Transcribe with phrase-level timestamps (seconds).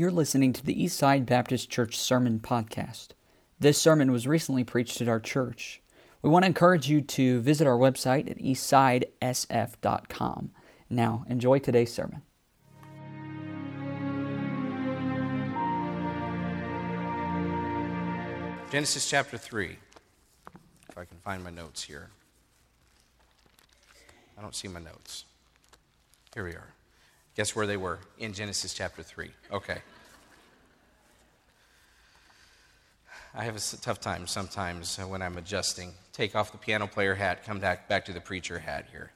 [0.00, 3.08] You're listening to the Eastside Baptist Church Sermon Podcast.
[3.58, 5.82] This sermon was recently preached at our church.
[6.22, 10.52] We want to encourage you to visit our website at eastsidesf.com.
[10.88, 12.22] Now, enjoy today's sermon.
[18.70, 19.76] Genesis chapter 3.
[20.88, 22.08] If I can find my notes here.
[24.38, 25.26] I don't see my notes.
[26.32, 26.72] Here we are.
[27.40, 27.98] Guess where they were?
[28.18, 29.30] In Genesis chapter 3.
[29.50, 29.78] Okay.
[33.34, 35.94] I have a tough time sometimes when I'm adjusting.
[36.12, 39.10] Take off the piano player hat, come back, back to the preacher hat here.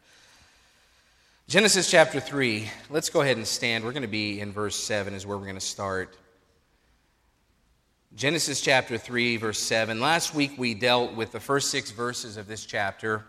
[1.48, 2.66] Genesis chapter 3.
[2.88, 3.84] Let's go ahead and stand.
[3.84, 6.16] We're going to be in verse 7, is where we're going to start.
[8.16, 10.00] Genesis chapter 3, verse 7.
[10.00, 13.26] Last week we dealt with the first six verses of this chapter,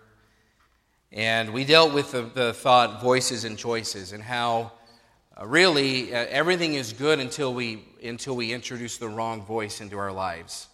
[1.11, 4.71] and we dealt with the, the thought voices and choices and how
[5.39, 9.97] uh, really, uh, everything is good until we, until we introduce the wrong voice into
[9.97, 10.67] our lives.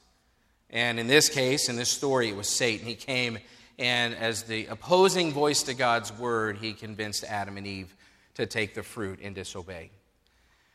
[0.70, 2.86] And in this case, in this story, it was Satan.
[2.86, 3.40] He came
[3.80, 7.96] and, as the opposing voice to God's word, he convinced Adam and Eve
[8.36, 9.90] to take the fruit and disobey.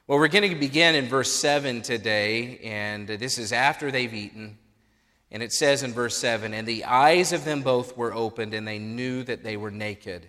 [0.09, 4.59] Well, we're going to begin in verse 7 today, and this is after they've eaten.
[5.31, 8.67] And it says in verse 7 And the eyes of them both were opened, and
[8.67, 10.29] they knew that they were naked.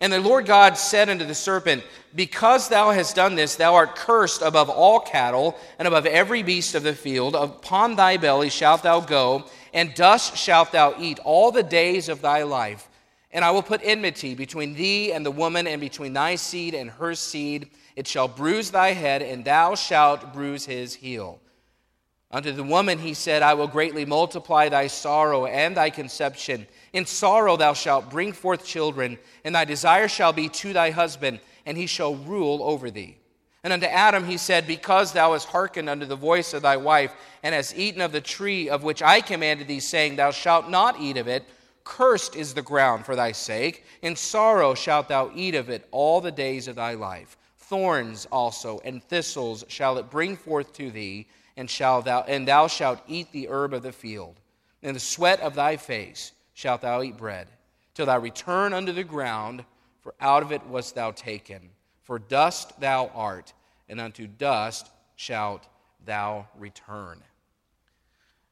[0.00, 1.82] And the Lord God said unto the serpent,
[2.14, 6.76] Because thou hast done this, thou art cursed above all cattle and above every beast
[6.76, 7.34] of the field.
[7.34, 9.44] Upon thy belly shalt thou go,
[9.74, 12.88] and dust shalt thou eat all the days of thy life.
[13.32, 16.90] And I will put enmity between thee and the woman, and between thy seed and
[16.90, 17.68] her seed.
[17.96, 21.40] It shall bruise thy head, and thou shalt bruise his heel.
[22.30, 26.68] Unto the woman he said, I will greatly multiply thy sorrow and thy conception.
[26.92, 31.40] In sorrow thou shalt bring forth children, and thy desire shall be to thy husband,
[31.66, 33.18] and he shall rule over thee.
[33.64, 37.12] And unto Adam he said, Because thou hast hearkened unto the voice of thy wife,
[37.42, 41.00] and hast eaten of the tree of which I commanded thee, saying, Thou shalt not
[41.00, 41.44] eat of it,
[41.84, 43.84] cursed is the ground for thy sake.
[44.02, 47.36] In sorrow shalt thou eat of it all the days of thy life.
[47.58, 51.26] Thorns also and thistles shall it bring forth to thee,
[51.56, 54.40] and, shall thou, and thou shalt eat the herb of the field.
[54.82, 57.46] In the sweat of thy face shalt thou eat bread,
[57.94, 59.64] till thou return unto the ground,
[60.00, 61.60] for out of it wast thou taken.
[62.02, 63.52] For dust thou art,
[63.88, 65.68] and unto dust shalt
[66.04, 67.22] thou return.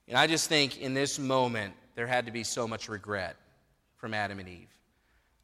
[0.07, 3.35] And I just think in this moment, there had to be so much regret
[3.97, 4.71] from Adam and Eve.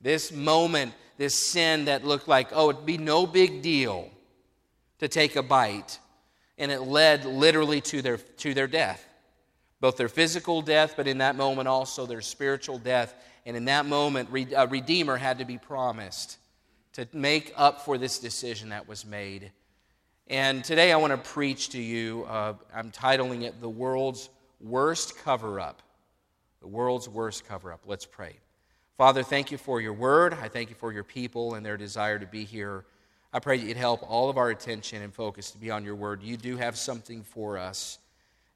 [0.00, 4.09] This moment, this sin that looked like, oh, it'd be no big deal
[5.00, 5.99] to take a bite,
[6.59, 9.05] and it led literally to their, to their death
[9.82, 13.16] both their physical death, but in that moment also their spiritual death.
[13.44, 16.38] And in that moment, a Redeemer had to be promised
[16.93, 19.50] to make up for this decision that was made.
[20.28, 25.19] And today I want to preach to you, uh, I'm titling it The World's Worst
[25.19, 25.82] Cover Up.
[26.60, 27.81] The World's Worst Cover Up.
[27.84, 28.37] Let's pray.
[28.97, 30.32] Father, thank you for your word.
[30.32, 32.84] I thank you for your people and their desire to be here.
[33.32, 35.97] I pray that you'd help all of our attention and focus to be on your
[35.97, 36.22] word.
[36.22, 37.99] You do have something for us.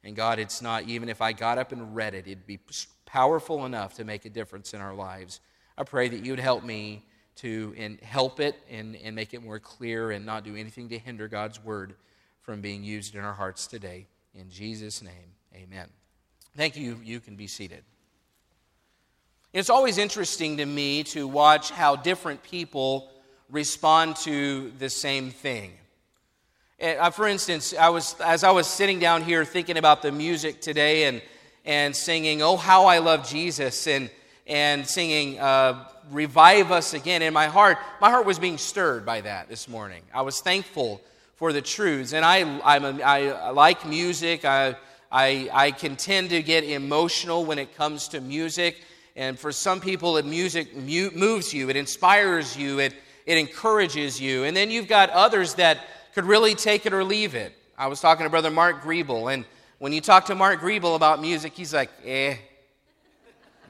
[0.07, 2.61] And God, it's not, even if I got up and read it, it'd be
[3.07, 5.41] powerful enough to make a difference in our lives.
[5.77, 7.05] I pray that you'd help me
[7.37, 10.99] to and help it and, and make it more clear and not do anything to
[10.99, 11.97] hinder God's word
[12.41, 14.07] from being used in our hearts today.
[14.33, 15.89] In Jesus' name, amen.
[16.57, 17.01] Thank you.
[17.03, 17.83] You can be seated.
[19.53, 23.11] It's always interesting to me to watch how different people
[23.51, 25.73] respond to the same thing.
[26.79, 30.61] Uh, for instance, I was, as I was sitting down here thinking about the music
[30.61, 31.23] today and,
[31.65, 34.11] and singing, Oh, How I Love Jesus, and,
[34.47, 39.23] and singing, uh, Revive Us Again, in my heart, my heart was being stirred by
[39.23, 40.03] that this morning.
[40.13, 41.01] I was thankful
[41.37, 42.13] for the truths.
[42.13, 44.77] And I, I'm a, I like music, I,
[45.11, 48.77] I, I can tend to get emotional when it comes to music.
[49.17, 52.95] and for some people, it music moves you, it inspires you, it,
[53.25, 54.45] it encourages you.
[54.45, 55.79] And then you've got others that
[56.17, 57.53] could really take it or leave it.
[57.77, 59.45] I was talking to Brother Mark Griebel, and
[59.79, 62.37] when you talk to Mark Griebel about music, he's like, eh,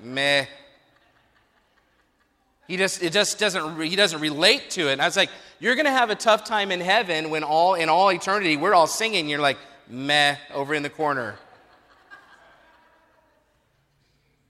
[0.01, 0.47] meh.
[2.69, 4.93] He just it just doesn't he doesn't relate to it.
[4.93, 7.89] And I was like, you're gonna have a tough time in heaven when all in
[7.89, 9.29] all eternity we're all singing.
[9.29, 9.59] You're like,
[9.89, 11.35] meh, over in the corner.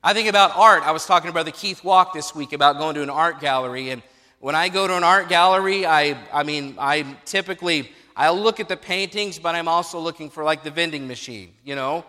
[0.04, 0.82] I think about art.
[0.82, 3.88] I was talking to Brother Keith Walk this week about going to an art gallery.
[3.88, 4.02] And
[4.46, 8.68] when I go to an art gallery, I, I mean, I typically, I look at
[8.68, 12.04] the paintings, but I'm also looking for like the vending machine, you know?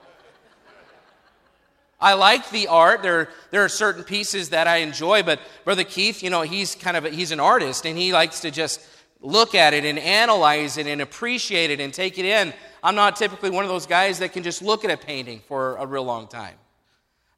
[2.00, 3.02] I like the art.
[3.02, 6.96] There, there are certain pieces that I enjoy, but Brother Keith, you know, he's kind
[6.96, 8.88] of, a, he's an artist and he likes to just
[9.20, 12.54] look at it and analyze it and appreciate it and take it in.
[12.84, 15.76] I'm not typically one of those guys that can just look at a painting for
[15.78, 16.54] a real long time.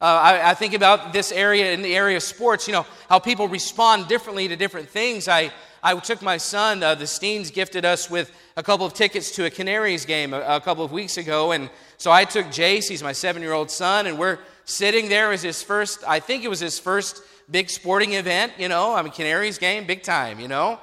[0.02, 3.20] Uh, I, I, think about this area in the area of sports, you know, how
[3.20, 5.28] people respond differently to different things.
[5.28, 5.52] I,
[5.84, 9.44] I took my son, uh, the Steens gifted us with a couple of tickets to
[9.44, 11.52] a Canaries game a, a couple of weeks ago.
[11.52, 15.34] And so I took Jace, he's my seven year old son, and we're sitting there
[15.34, 19.02] as his first, I think it was his first big sporting event, you know, I
[19.02, 20.80] mean, Canaries game, big time, you know.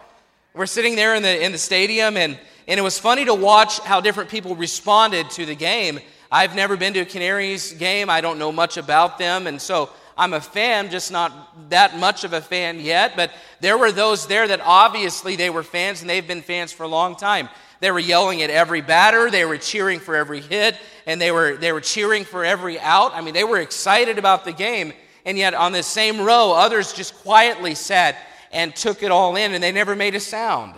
[0.52, 3.78] We're sitting there in the, in the stadium, and, and it was funny to watch
[3.78, 6.00] how different people responded to the game.
[6.36, 8.10] I've never been to a Canaries game.
[8.10, 9.46] I don't know much about them.
[9.46, 9.88] And so
[10.18, 13.16] I'm a fan, just not that much of a fan yet.
[13.16, 13.30] But
[13.60, 16.88] there were those there that obviously they were fans and they've been fans for a
[16.88, 17.48] long time.
[17.80, 21.56] They were yelling at every batter, they were cheering for every hit, and they were,
[21.56, 23.14] they were cheering for every out.
[23.14, 24.92] I mean, they were excited about the game.
[25.24, 28.14] And yet, on this same row, others just quietly sat
[28.52, 30.74] and took it all in, and they never made a sound.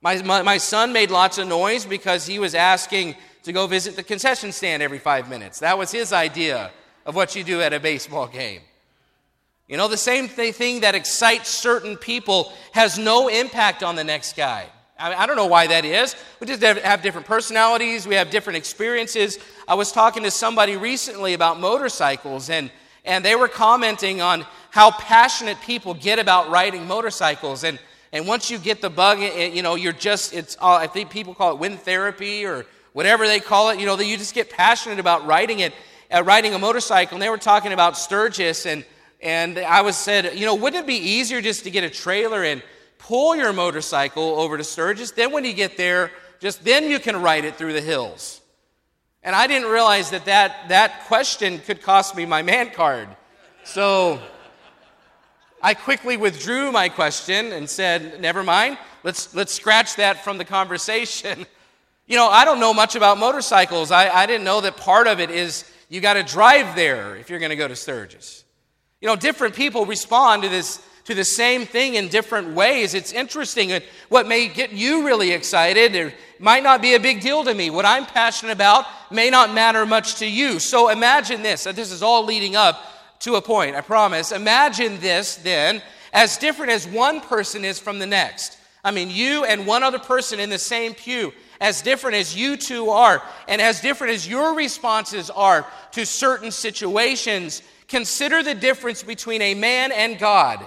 [0.00, 3.94] My, my, my son made lots of noise because he was asking to go visit
[3.94, 5.60] the concession stand every five minutes.
[5.60, 6.70] That was his idea
[7.06, 8.62] of what you do at a baseball game.
[9.68, 14.36] You know, the same thing that excites certain people has no impact on the next
[14.36, 14.66] guy.
[14.98, 16.14] I, don't know why that is.
[16.38, 19.38] We just have, different personalities, we have different experiences.
[19.66, 22.70] I was talking to somebody recently about motorcycles, and,
[23.04, 27.64] and they were commenting on how passionate people get about riding motorcycles.
[27.64, 27.80] And,
[28.12, 31.10] and once you get the bug, it, you know, you're just, it's, uh, I think
[31.10, 32.64] people call it wind therapy or
[32.94, 35.74] whatever they call it, you know, you just get passionate about riding it,
[36.14, 37.16] uh, riding a motorcycle.
[37.16, 38.84] And they were talking about Sturgis, and,
[39.20, 42.44] and I was said, you know, wouldn't it be easier just to get a trailer
[42.44, 42.62] and
[42.98, 45.10] pull your motorcycle over to Sturgis?
[45.10, 48.40] Then when you get there, just then you can ride it through the hills.
[49.24, 53.08] And I didn't realize that that, that question could cost me my man card.
[53.64, 54.20] So
[55.60, 60.44] I quickly withdrew my question and said, never mind, let's, let's scratch that from the
[60.44, 61.44] conversation.
[62.06, 63.90] You know, I don't know much about motorcycles.
[63.90, 67.30] I, I didn't know that part of it is you got to drive there if
[67.30, 68.44] you're going to go to Sturgis.
[69.00, 72.94] You know, different people respond to this to the same thing in different ways.
[72.94, 73.78] It's interesting.
[74.08, 77.68] What may get you really excited might not be a big deal to me.
[77.68, 80.58] What I'm passionate about may not matter much to you.
[80.58, 81.64] So imagine this.
[81.64, 82.82] This is all leading up
[83.20, 84.32] to a point, I promise.
[84.32, 88.56] Imagine this then as different as one person is from the next.
[88.82, 91.32] I mean, you and one other person in the same pew
[91.64, 96.50] as different as you two are, and as different as your responses are to certain
[96.50, 100.62] situations, consider the difference between a man and God.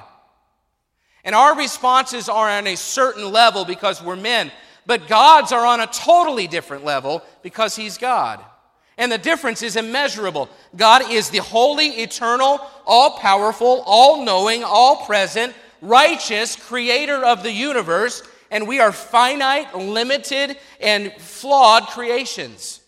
[1.23, 4.51] And our responses are on a certain level because we're men,
[4.87, 8.43] but God's are on a totally different level because He's God.
[8.97, 10.49] And the difference is immeasurable.
[10.75, 17.53] God is the holy, eternal, all powerful, all knowing, all present, righteous creator of the
[17.53, 22.81] universe and we are finite, limited, and flawed creations.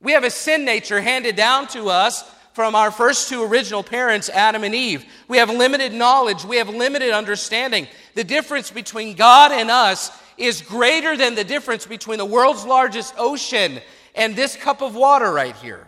[0.00, 4.28] We have a sin nature handed down to us from our first two original parents,
[4.28, 5.04] Adam and Eve.
[5.28, 7.86] We have limited knowledge, we have limited understanding.
[8.14, 13.14] The difference between God and us is greater than the difference between the world's largest
[13.18, 13.80] ocean
[14.14, 15.86] and this cup of water right here.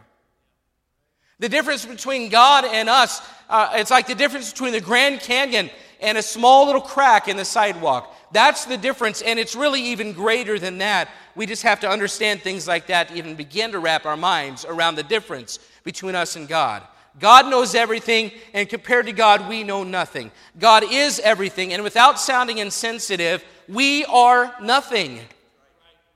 [1.38, 5.70] The difference between God and us, uh, it's like the difference between the Grand Canyon
[6.02, 8.14] and a small little crack in the sidewalk.
[8.32, 11.09] That's the difference, and it's really even greater than that.
[11.35, 14.64] We just have to understand things like that to even begin to wrap our minds
[14.64, 16.82] around the difference between us and God.
[17.21, 20.30] God knows everything, and compared to God, we know nothing.
[20.59, 25.21] God is everything, and without sounding insensitive, we are nothing.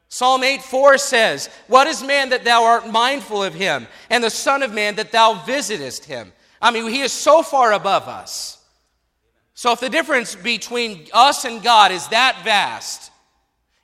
[0.09, 4.31] Psalm 8 4 says, What is man that thou art mindful of him, and the
[4.31, 6.33] Son of Man that thou visitest him?
[6.63, 8.57] I mean, he is so far above us.
[9.57, 13.11] So, if the difference between us and God is that vast,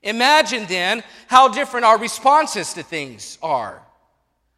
[0.03, 3.81] imagine then how different our responses to things are.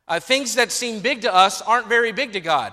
[0.08, 2.72] Uh, things that seem big to us aren't very big to God.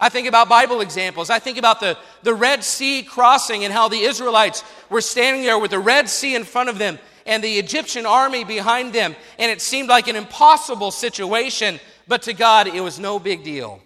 [0.00, 1.28] I think about Bible examples.
[1.28, 5.58] I think about the, the Red Sea crossing and how the Israelites were standing there
[5.58, 9.14] with the Red Sea in front of them and the Egyptian army behind them.
[9.38, 13.82] And it seemed like an impossible situation, but to God, it was no big deal.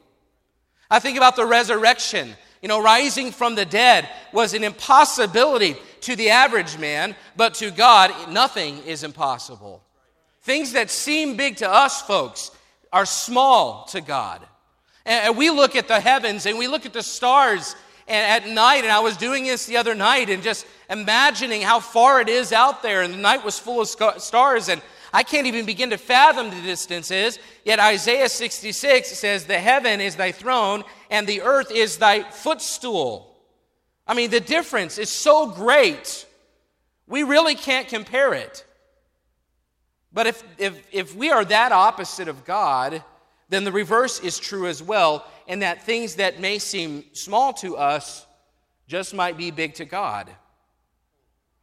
[0.88, 2.36] I think about the resurrection.
[2.62, 7.70] You know, rising from the dead was an impossibility to the average man, but to
[7.70, 9.82] God, nothing is impossible.
[10.42, 12.50] Things that seem big to us, folks,
[12.92, 14.46] are small to God.
[15.04, 17.74] And we look at the heavens and we look at the stars
[18.08, 21.78] and at night, and I was doing this the other night and just imagining how
[21.78, 24.80] far it is out there, and the night was full of stars, and
[25.12, 27.38] I can't even begin to fathom the distances.
[27.64, 33.36] Yet Isaiah 66 says, The heaven is thy throne, and the earth is thy footstool.
[34.06, 36.26] I mean, the difference is so great,
[37.06, 38.64] we really can't compare it.
[40.12, 43.02] But if, if, if we are that opposite of God,
[43.48, 47.76] then the reverse is true as well, and that things that may seem small to
[47.76, 48.26] us
[48.86, 50.30] just might be big to God.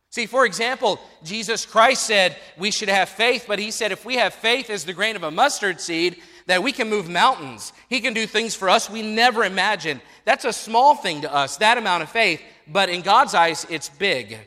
[0.10, 4.16] See, for example, Jesus Christ said we should have faith, but he said if we
[4.16, 7.74] have faith as the grain of a mustard seed, that we can move mountains.
[7.90, 10.02] He can do things for us we never imagined.
[10.26, 13.90] That's a small thing to us, that amount of faith, but in God's eyes, it's
[13.90, 14.38] big.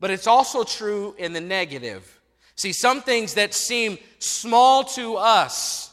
[0.00, 2.20] But it's also true in the negative.
[2.56, 5.92] See, some things that seem small to us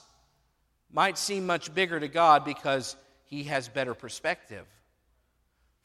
[0.92, 2.96] might seem much bigger to God because
[3.26, 4.66] He has better perspective.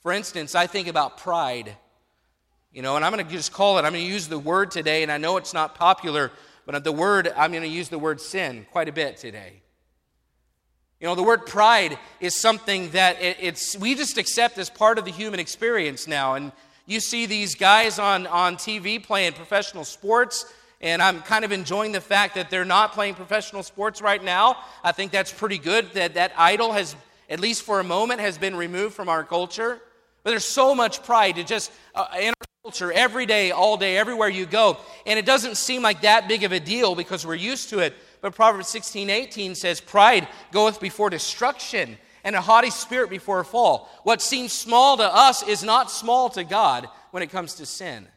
[0.00, 1.76] For instance, I think about pride.
[2.73, 4.71] You know, and I'm going to just call it, I'm going to use the word
[4.71, 6.33] today, and I know it's not popular,
[6.66, 9.62] but the word, I'm going to use the word sin quite a bit today.
[11.00, 14.99] You know, the word pride is something that it, it's, we just accept as part
[14.99, 16.35] of the human experience now.
[16.35, 16.52] And
[16.87, 21.92] you see these guys on, on TV playing professional sports, and I'm kind of enjoying
[21.92, 24.56] the fact that they're not playing professional sports right now.
[24.83, 26.97] I think that's pretty good that that idol has,
[27.28, 29.80] at least for a moment, has been removed from our culture.
[30.23, 32.33] But there's so much pride to just uh, in
[32.64, 34.78] culture every day, all day, everywhere you go.
[35.04, 37.92] And it doesn't seem like that big of a deal because we're used to it.
[38.23, 43.44] But Proverbs 16, 18 says, Pride goeth before destruction, and a haughty spirit before a
[43.44, 43.90] fall.
[44.04, 48.09] What seems small to us is not small to God when it comes to sin.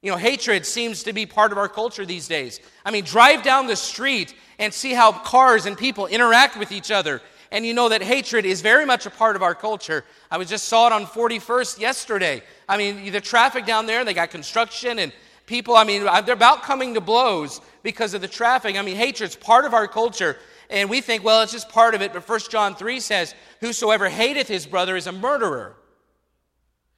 [0.00, 2.60] You know, hatred seems to be part of our culture these days.
[2.82, 6.90] I mean, drive down the street and see how cars and people interact with each
[6.90, 7.20] other.
[7.50, 10.04] And you know that hatred is very much a part of our culture.
[10.30, 12.42] I was just saw it on 41st yesterday.
[12.68, 15.12] I mean, the traffic down there, they got construction and
[15.46, 18.76] people, I mean, they're about coming to blows because of the traffic.
[18.76, 20.36] I mean, hatred's part of our culture.
[20.68, 22.12] And we think, well, it's just part of it.
[22.12, 25.76] But 1 John 3 says, Whosoever hateth his brother is a murderer.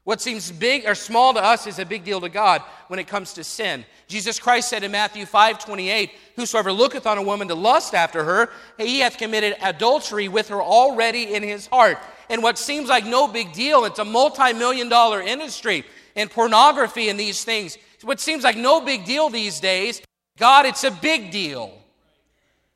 [0.09, 3.07] What seems big or small to us is a big deal to God when it
[3.07, 3.85] comes to sin.
[4.07, 8.25] Jesus Christ said in Matthew 5 28, Whosoever looketh on a woman to lust after
[8.25, 8.49] her,
[8.79, 11.99] he hath committed adultery with her already in his heart.
[12.31, 15.85] And what seems like no big deal, it's a multi million dollar industry
[16.15, 17.77] in pornography and these things.
[18.01, 20.01] What seems like no big deal these days,
[20.39, 21.71] God, it's a big deal.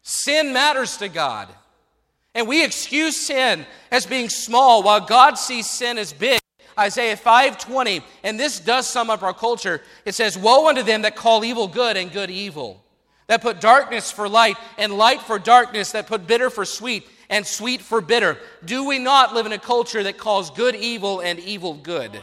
[0.02, 1.48] Sin matters to God.
[2.34, 6.41] And we excuse sin as being small while God sees sin as big.
[6.78, 9.82] Isaiah 5:20, and this does sum up our culture.
[10.04, 12.82] It says, "Woe unto them that call evil good and good evil,
[13.26, 17.46] that put darkness for light and light for darkness, that put bitter for sweet and
[17.46, 21.38] sweet for bitter." Do we not live in a culture that calls good evil and
[21.40, 22.22] evil good?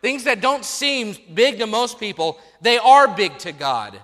[0.00, 4.00] Things that don't seem big to most people, they are big to God.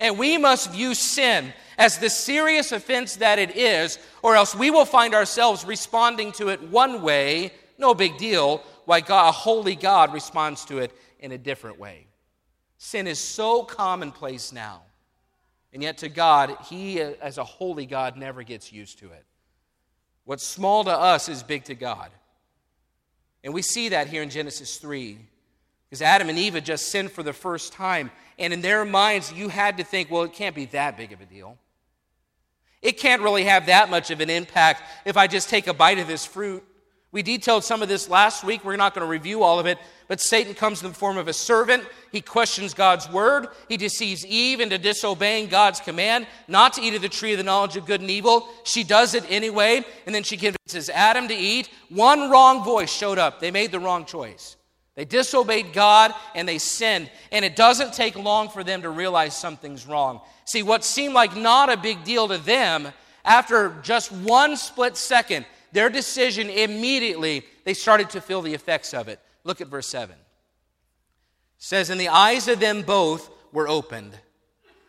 [0.00, 4.70] And we must view sin as the serious offense that it is, or else we
[4.70, 9.76] will find ourselves responding to it one way, no big deal, why God, a holy
[9.76, 12.06] God responds to it in a different way.
[12.78, 14.80] Sin is so commonplace now.
[15.74, 19.26] And yet, to God, He, as a holy God, never gets used to it.
[20.24, 22.08] What's small to us is big to God.
[23.44, 25.18] And we see that here in Genesis 3.
[25.84, 28.10] Because Adam and Eve had just sinned for the first time.
[28.38, 31.20] And in their minds, you had to think, well, it can't be that big of
[31.20, 31.58] a deal.
[32.80, 35.98] It can't really have that much of an impact if I just take a bite
[35.98, 36.64] of this fruit.
[37.10, 38.64] We detailed some of this last week.
[38.64, 41.26] We're not going to review all of it, but Satan comes in the form of
[41.26, 41.84] a servant.
[42.12, 43.48] He questions God's word.
[43.68, 47.44] He deceives Eve into disobeying God's command not to eat of the tree of the
[47.44, 48.48] knowledge of good and evil.
[48.64, 51.70] She does it anyway, and then she convinces Adam to eat.
[51.88, 53.40] One wrong voice showed up.
[53.40, 54.56] They made the wrong choice.
[54.94, 59.34] They disobeyed God and they sinned, and it doesn't take long for them to realize
[59.34, 60.20] something's wrong.
[60.44, 62.88] See, what seemed like not a big deal to them,
[63.24, 69.08] after just one split second, their decision immediately, they started to feel the effects of
[69.08, 69.20] it.
[69.44, 70.14] Look at verse 7.
[70.14, 70.18] It
[71.58, 74.12] says, And the eyes of them both were opened.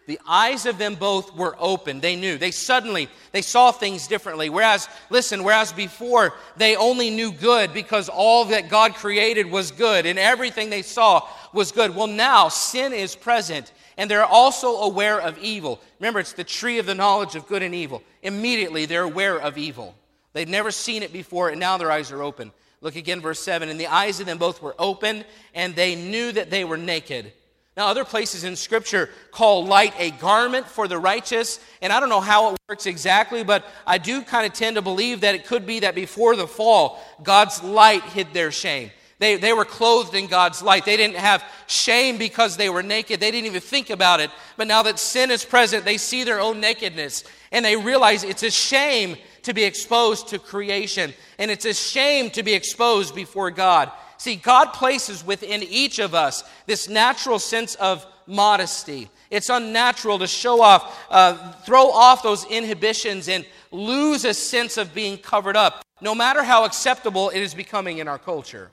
[0.07, 2.01] the eyes of them both were opened.
[2.01, 2.37] They knew.
[2.37, 4.49] They suddenly, they saw things differently.
[4.49, 10.07] Whereas, listen, whereas before they only knew good because all that God created was good
[10.07, 11.95] and everything they saw was good.
[11.95, 15.79] Well, now sin is present and they're also aware of evil.
[15.99, 18.01] Remember, it's the tree of the knowledge of good and evil.
[18.23, 19.93] Immediately, they're aware of evil.
[20.33, 22.51] They've never seen it before, and now their eyes are open.
[22.81, 23.69] Look again, verse 7.
[23.69, 27.33] And the eyes of them both were opened, and they knew that they were naked.
[27.75, 32.09] Now, other places in Scripture call light a garment for the righteous, and I don't
[32.09, 35.45] know how it works exactly, but I do kind of tend to believe that it
[35.45, 38.91] could be that before the fall, God's light hid their shame.
[39.19, 40.85] They, they were clothed in God's light.
[40.85, 43.19] They didn't have shame because they were naked.
[43.19, 44.31] They didn't even think about it.
[44.55, 48.43] But now that sin is present, they see their own nakedness and they realize it's
[48.43, 53.51] a shame to be exposed to creation and it's a shame to be exposed before
[53.51, 53.91] God.
[54.17, 59.09] See, God places within each of us this natural sense of modesty.
[59.31, 64.93] It's unnatural to show off, uh, throw off those inhibitions and lose a sense of
[64.93, 68.71] being covered up, no matter how acceptable it is becoming in our culture.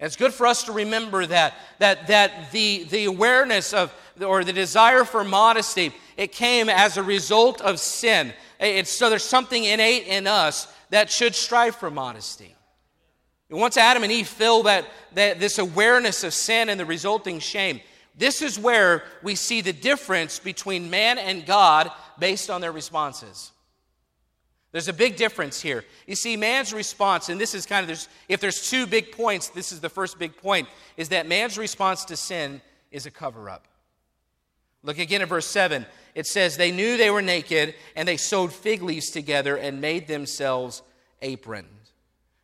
[0.00, 4.52] It's good for us to remember that, that, that the, the awareness of, or the
[4.52, 8.32] desire for modesty, it came as a result of sin.
[8.84, 12.54] So there's something innate in us that should strive for modesty.
[13.50, 17.38] And once Adam and Eve feel that, that this awareness of sin and the resulting
[17.38, 17.80] shame,
[18.16, 23.52] this is where we see the difference between man and God based on their responses.
[24.70, 25.84] There's a big difference here.
[26.06, 29.48] You see, man's response, and this is kind of, there's, if there's two big points,
[29.48, 33.50] this is the first big point, is that man's response to sin is a cover
[33.50, 33.68] up.
[34.82, 35.84] Look again at verse 7.
[36.14, 40.06] It says, They knew they were naked, and they sewed fig leaves together and made
[40.06, 40.82] themselves
[41.22, 41.82] aprons.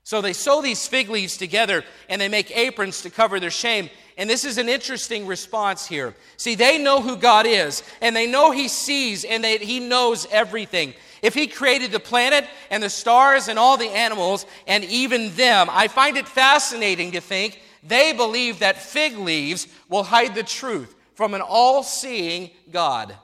[0.09, 3.91] So they sew these fig leaves together and they make aprons to cover their shame.
[4.17, 6.15] And this is an interesting response here.
[6.39, 10.27] See, they know who God is and they know He sees and that He knows
[10.31, 10.95] everything.
[11.21, 15.69] If He created the planet and the stars and all the animals and even them,
[15.71, 20.95] I find it fascinating to think they believe that fig leaves will hide the truth
[21.17, 23.15] from an all seeing God.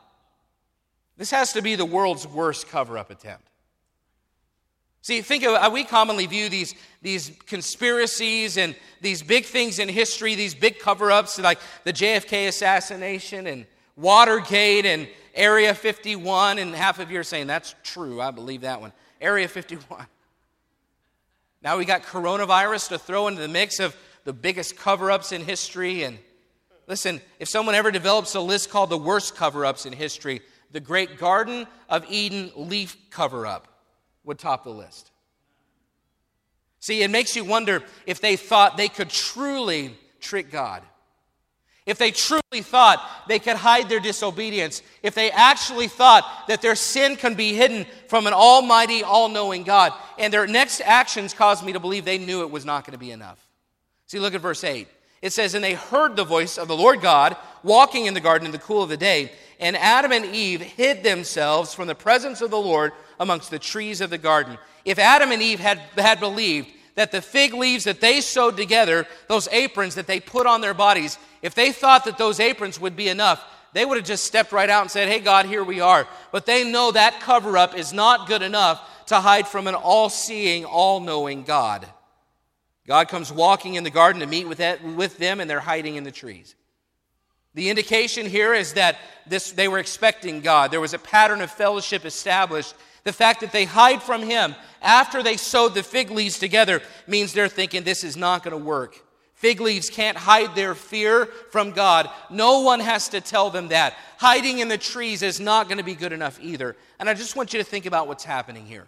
[1.17, 3.49] This has to be the world's worst cover up attempt.
[5.05, 9.89] See, think of uh, we commonly view these, these conspiracies and these big things in
[9.89, 16.59] history, these big cover ups like the JFK assassination and Watergate and Area 51.
[16.59, 18.21] And half of you are saying, that's true.
[18.21, 18.95] I believe that one.
[19.21, 20.07] Area 51.
[21.63, 25.43] Now we got coronavirus to throw into the mix of the biggest cover ups in
[25.43, 26.05] history.
[26.05, 26.19] And
[26.87, 30.41] listen, if someone ever develops a list called the worst cover ups in history,
[30.75, 33.69] the Great Garden of Eden leaf cover up
[34.25, 35.13] would top the list.
[36.81, 40.83] See, it makes you wonder if they thought they could truly trick God.
[41.87, 46.75] If they truly thought they could hide their disobedience, if they actually thought that their
[46.75, 51.65] sin can be hidden from an almighty, all knowing God, and their next actions caused
[51.65, 53.39] me to believe they knew it was not going to be enough.
[54.07, 54.89] See, look at verse 8.
[55.23, 58.45] It says, And they heard the voice of the Lord God walking in the garden
[58.45, 62.41] in the cool of the day, and Adam and Eve hid themselves from the presence
[62.41, 64.59] of the Lord amongst the trees of the garden.
[64.85, 69.07] If Adam and Eve had, had believed that the fig leaves that they sewed together,
[69.29, 72.97] those aprons that they put on their bodies, if they thought that those aprons would
[72.97, 75.81] be enough, they would have just stepped right out and said, Hey, God, here we
[75.81, 76.07] are.
[76.31, 80.09] But they know that cover up is not good enough to hide from an all
[80.09, 81.87] seeing, all knowing God.
[82.87, 85.97] God comes walking in the garden to meet with, that, with them, and they're hiding
[85.97, 86.55] in the trees.
[87.55, 90.71] The indication here is that this, they were expecting God.
[90.71, 95.23] There was a pattern of fellowship established the fact that they hide from him after
[95.23, 99.01] they sewed the fig leaves together means they're thinking this is not going to work.
[99.35, 102.09] Fig leaves can't hide their fear from God.
[102.31, 103.95] No one has to tell them that.
[104.17, 106.77] Hiding in the trees is not going to be good enough either.
[106.99, 108.87] And I just want you to think about what's happening here.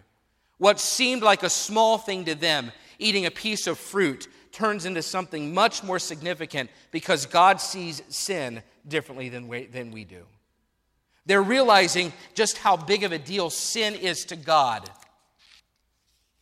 [0.57, 5.03] What seemed like a small thing to them, eating a piece of fruit, turns into
[5.03, 10.23] something much more significant because God sees sin differently than we, than we do.
[11.27, 14.89] They're realizing just how big of a deal sin is to God.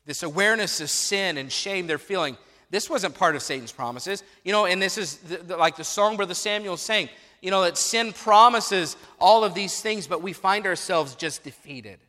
[0.06, 2.38] This awareness of sin and shame they're feeling.
[2.70, 4.24] This wasn't part of Satan's promises.
[4.46, 7.10] You know, and this is the, the, like the song Brother Samuel saying,
[7.42, 12.00] you know, that sin promises all of these things, but we find ourselves just defeated.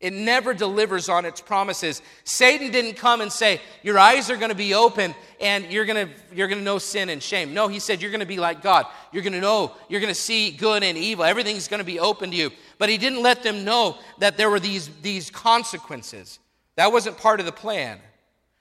[0.00, 2.00] It never delivers on its promises.
[2.24, 6.08] Satan didn't come and say, Your eyes are going to be open and you're going
[6.08, 7.52] to, you're going to know sin and shame.
[7.52, 8.86] No, he said, You're going to be like God.
[9.12, 11.24] You're going to know, you're going to see good and evil.
[11.24, 12.50] Everything's going to be open to you.
[12.78, 16.38] But he didn't let them know that there were these, these consequences.
[16.76, 17.98] That wasn't part of the plan.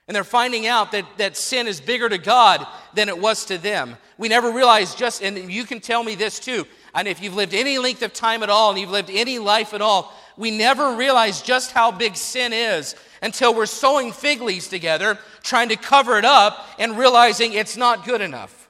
[0.09, 3.59] And they're finding out that, that sin is bigger to God than it was to
[3.59, 3.95] them.
[4.17, 6.65] We never realized just, and you can tell me this too.
[6.95, 9.73] And if you've lived any length of time at all and you've lived any life
[9.73, 14.69] at all, we never realize just how big sin is until we're sewing fig leaves
[14.69, 18.69] together, trying to cover it up, and realizing it's not good enough.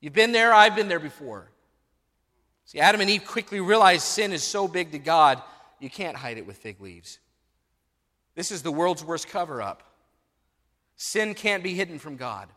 [0.00, 1.48] You've been there, I've been there before.
[2.64, 5.40] See, Adam and Eve quickly realized sin is so big to God,
[5.78, 7.20] you can't hide it with fig leaves.
[8.34, 9.84] This is the world's worst cover up.
[10.96, 12.48] Sin can't be hidden from God.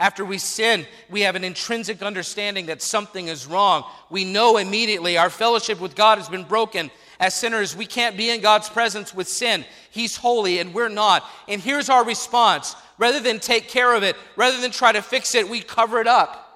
[0.00, 3.84] After we sin, we have an intrinsic understanding that something is wrong.
[4.08, 6.90] We know immediately our fellowship with God has been broken.
[7.20, 9.66] As sinners, we can't be in God's presence with sin.
[9.90, 11.22] He's holy and we're not.
[11.46, 15.34] And here's our response rather than take care of it, rather than try to fix
[15.34, 16.46] it, we cover it up.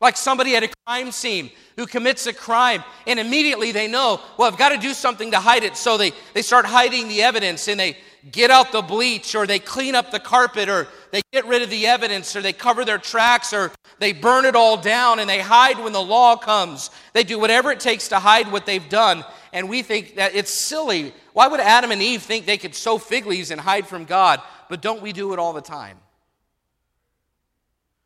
[0.00, 4.50] Like somebody at a crime scene who commits a crime, and immediately they know, well,
[4.50, 5.76] I've got to do something to hide it.
[5.76, 7.96] So they, they start hiding the evidence and they
[8.32, 11.70] get out the bleach or they clean up the carpet or they get rid of
[11.70, 15.40] the evidence or they cover their tracks or they burn it all down and they
[15.40, 16.90] hide when the law comes.
[17.12, 19.24] They do whatever it takes to hide what they've done.
[19.52, 21.12] And we think that it's silly.
[21.32, 24.40] Why would Adam and Eve think they could sew fig leaves and hide from God?
[24.68, 25.98] But don't we do it all the time?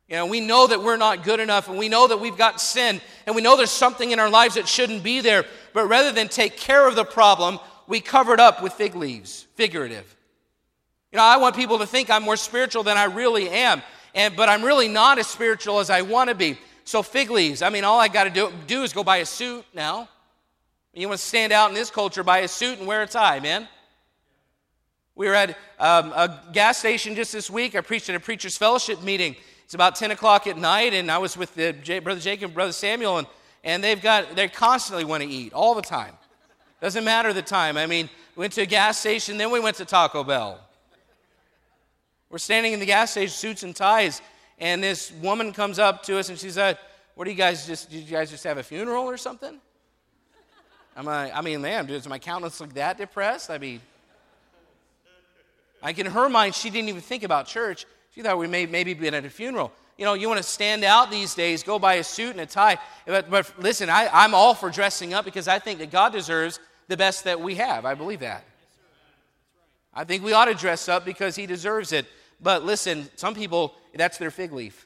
[0.07, 2.61] You know, we know that we're not good enough and we know that we've got
[2.61, 5.45] sin and we know there's something in our lives that shouldn't be there.
[5.73, 9.47] But rather than take care of the problem, we cover it up with fig leaves,
[9.55, 10.15] figurative.
[11.11, 13.81] You know, I want people to think I'm more spiritual than I really am,
[14.13, 16.57] and, but I'm really not as spiritual as I want to be.
[16.83, 19.25] So, fig leaves, I mean, all I got to do, do is go buy a
[19.25, 20.09] suit now.
[20.97, 23.41] You want to stand out in this culture, buy a suit and wear a tie,
[23.41, 23.67] man.
[25.13, 27.75] We were at um, a gas station just this week.
[27.75, 29.35] I preached at a preacher's fellowship meeting.
[29.65, 32.71] It's about 10 o'clock at night, and I was with the, J- Brother Jacob Brother
[32.71, 33.27] Samuel, and,
[33.65, 36.13] and they've got, they constantly want to eat all the time.
[36.79, 37.75] Doesn't matter the time.
[37.75, 40.61] I mean, we went to a gas station, then we went to Taco Bell.
[42.29, 44.21] We're standing in the gas station, suits and ties,
[44.59, 46.77] and this woman comes up to us and she said,
[47.15, 49.59] What do you guys just, did you guys just have a funeral or something?
[50.95, 53.49] I'm I mean, man, does my countenance look that depressed?
[53.49, 53.81] I mean,
[55.83, 57.85] like in her mind, she didn't even think about church.
[58.11, 59.71] She thought we may maybe been at a funeral.
[59.97, 62.45] You know, you want to stand out these days, go buy a suit and a
[62.45, 62.77] tie.
[63.05, 66.59] But, but listen, I, I'm all for dressing up because I think that God deserves
[66.87, 67.85] the best that we have.
[67.85, 68.43] I believe that.
[69.93, 72.05] I think we ought to dress up because He deserves it.
[72.41, 74.85] But listen, some people, that's their fig leaf.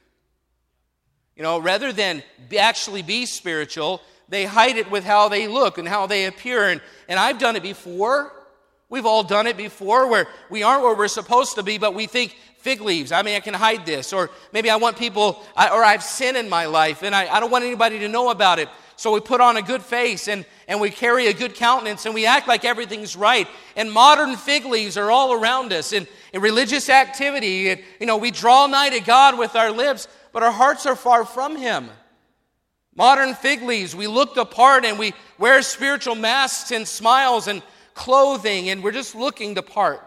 [1.36, 2.22] You know, rather than
[2.58, 6.69] actually be spiritual, they hide it with how they look and how they appear.
[6.69, 8.31] And, and I've done it before.
[8.89, 12.07] We've all done it before where we aren't where we're supposed to be, but we
[12.07, 13.11] think fig leaves.
[13.11, 14.13] I mean, I can hide this.
[14.13, 17.51] Or maybe I want people, or I've sin in my life and I, I don't
[17.51, 18.69] want anybody to know about it.
[18.95, 22.13] So we put on a good face and, and we carry a good countenance and
[22.13, 23.47] we act like everything's right.
[23.77, 25.93] And modern fig leaves are all around us.
[25.93, 30.09] And in religious activity, it, you know, we draw nigh to God with our lips,
[30.33, 31.89] but our hearts are far from Him.
[32.99, 37.63] Modern fig leaves, we look the part and we wear spiritual masks and smiles and
[37.95, 40.03] clothing, and we're just looking the part.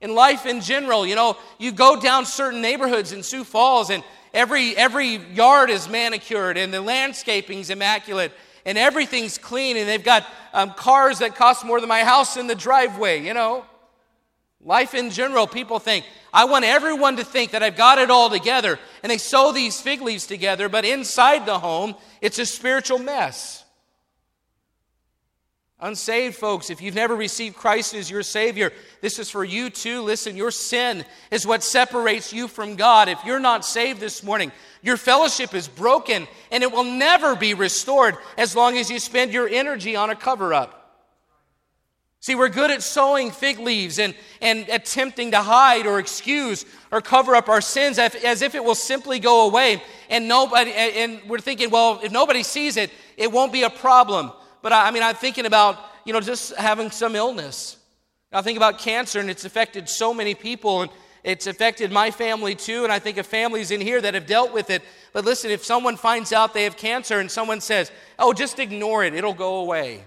[0.00, 4.02] In life in general, you know, you go down certain neighborhoods in Sioux Falls and
[4.34, 8.32] Every, every yard is manicured and the landscaping's immaculate
[8.66, 12.46] and everything's clean and they've got um, cars that cost more than my house in
[12.46, 13.64] the driveway, you know.
[14.64, 18.28] Life in general, people think, I want everyone to think that I've got it all
[18.28, 18.78] together.
[19.02, 23.64] And they sew these fig leaves together, but inside the home, it's a spiritual mess.
[25.80, 30.02] Unsaved folks, if you've never received Christ as your Savior, this is for you too.
[30.02, 33.08] Listen, your sin is what separates you from God.
[33.08, 34.50] If you're not saved this morning,
[34.82, 39.32] your fellowship is broken and it will never be restored as long as you spend
[39.32, 40.77] your energy on a cover up.
[42.20, 47.00] See, we're good at sewing fig leaves and, and attempting to hide or excuse or
[47.00, 49.82] cover up our sins as, as if it will simply go away.
[50.10, 54.32] And nobody, and we're thinking, well, if nobody sees it, it won't be a problem.
[54.62, 57.76] But I, I mean, I'm thinking about, you know, just having some illness.
[58.32, 60.90] I think about cancer, and it's affected so many people, and
[61.24, 64.52] it's affected my family too, and I think of families in here that have dealt
[64.52, 64.82] with it.
[65.12, 69.04] But listen, if someone finds out they have cancer and someone says, oh, just ignore
[69.04, 70.04] it, it'll go away.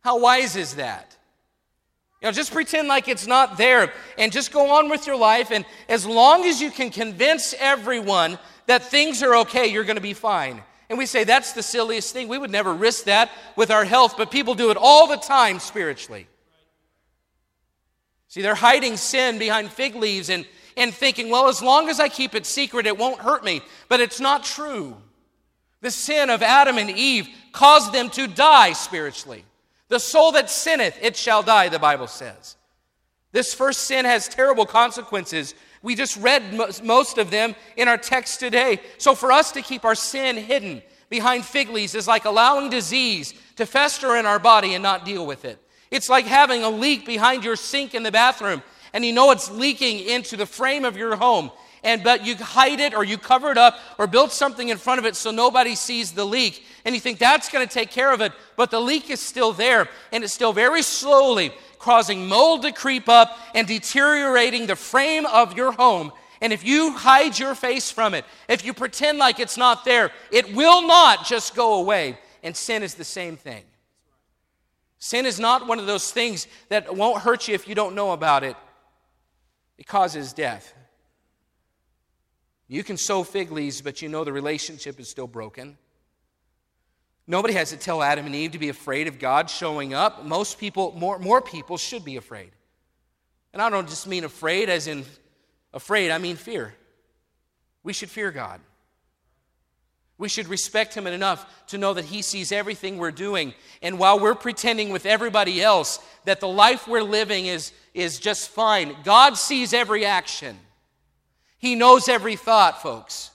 [0.00, 1.16] How wise is that?
[2.20, 5.50] You know, just pretend like it's not there and just go on with your life.
[5.50, 10.02] And as long as you can convince everyone that things are okay, you're going to
[10.02, 10.62] be fine.
[10.90, 12.28] And we say that's the silliest thing.
[12.28, 15.60] We would never risk that with our health, but people do it all the time
[15.60, 16.26] spiritually.
[18.28, 22.08] See, they're hiding sin behind fig leaves and, and thinking, well, as long as I
[22.08, 23.62] keep it secret, it won't hurt me.
[23.88, 24.96] But it's not true.
[25.80, 29.44] The sin of Adam and Eve caused them to die spiritually.
[29.90, 32.56] The soul that sinneth, it shall die, the Bible says.
[33.32, 36.42] This first sin has terrible consequences we just read
[36.84, 38.80] most of them in our text today.
[38.98, 43.32] So, for us to keep our sin hidden, behind fig leaves is like allowing disease
[43.56, 45.58] to fester in our body and not deal with it.
[45.90, 49.50] It's like having a leak behind your sink in the bathroom and you know it's
[49.50, 51.50] leaking into the frame of your home
[51.82, 54.98] and but you hide it or you cover it up or build something in front
[54.98, 56.64] of it so nobody sees the leak.
[56.84, 59.52] And you think that's going to take care of it but the leak is still
[59.52, 65.26] there and it's still very slowly causing mold to creep up and deteriorating the frame
[65.26, 66.12] of your home.
[66.42, 70.10] And if you hide your face from it if you pretend like it's not there
[70.30, 72.18] it will not just go away.
[72.42, 73.64] And sin is the same thing.
[74.98, 78.12] Sin is not one of those things that won't hurt you if you don't know
[78.12, 78.54] about it.
[79.78, 80.74] It causes death
[82.70, 85.76] you can sew fig leaves, but you know the relationship is still broken.
[87.26, 90.24] Nobody has to tell Adam and Eve to be afraid of God showing up.
[90.24, 92.52] Most people, more, more people, should be afraid.
[93.52, 95.04] And I don't just mean afraid as in
[95.74, 96.72] afraid, I mean fear.
[97.82, 98.60] We should fear God.
[100.16, 103.52] We should respect Him enough to know that He sees everything we're doing.
[103.82, 108.50] And while we're pretending with everybody else that the life we're living is, is just
[108.50, 110.56] fine, God sees every action.
[111.60, 113.30] He knows every thought, folks.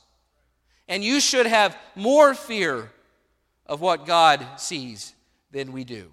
[0.88, 2.92] And you should have more fear
[3.66, 5.14] of what God sees
[5.52, 6.12] than we do.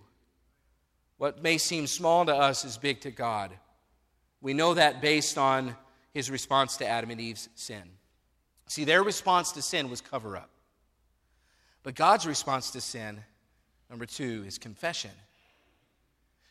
[1.17, 3.51] What may seem small to us is big to God.
[4.41, 5.75] We know that based on
[6.13, 7.83] his response to Adam and Eve's sin.
[8.67, 10.51] See, their response to sin was cover up.
[11.83, 13.21] But God's response to sin,
[13.91, 15.11] number two, is confession.